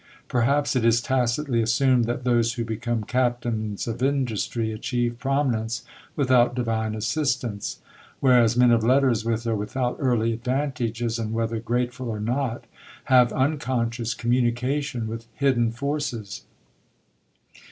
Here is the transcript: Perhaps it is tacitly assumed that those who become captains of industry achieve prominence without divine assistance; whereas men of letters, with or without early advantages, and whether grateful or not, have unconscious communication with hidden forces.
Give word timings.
Perhaps 0.27 0.75
it 0.75 0.83
is 0.83 0.99
tacitly 0.99 1.61
assumed 1.61 2.05
that 2.05 2.23
those 2.23 2.53
who 2.53 2.65
become 2.65 3.03
captains 3.03 3.85
of 3.87 4.01
industry 4.01 4.71
achieve 4.71 5.19
prominence 5.19 5.83
without 6.15 6.55
divine 6.55 6.95
assistance; 6.95 7.79
whereas 8.19 8.57
men 8.57 8.71
of 8.71 8.83
letters, 8.83 9.23
with 9.23 9.45
or 9.45 9.55
without 9.55 9.97
early 9.99 10.33
advantages, 10.33 11.19
and 11.19 11.33
whether 11.33 11.59
grateful 11.59 12.09
or 12.09 12.19
not, 12.19 12.65
have 13.13 13.31
unconscious 13.31 14.15
communication 14.15 15.05
with 15.05 15.27
hidden 15.35 15.69
forces. 15.71 16.45